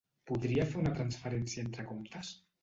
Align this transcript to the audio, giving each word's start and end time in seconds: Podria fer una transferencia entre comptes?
Podria 0.29 0.65
fer 0.71 0.79
una 0.83 0.93
transferencia 1.01 1.67
entre 1.67 1.87
comptes? 1.93 2.35